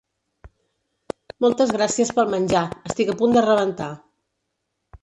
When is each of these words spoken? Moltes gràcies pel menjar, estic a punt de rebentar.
Moltes 1.45 1.75
gràcies 1.77 2.13
pel 2.21 2.33
menjar, 2.35 2.65
estic 2.93 3.13
a 3.15 3.19
punt 3.21 3.39
de 3.39 3.47
rebentar. 3.49 3.93